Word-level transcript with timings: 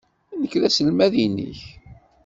Nekk 0.41 0.53
d 0.61 0.63
taselmadt-nnek. 0.63 1.59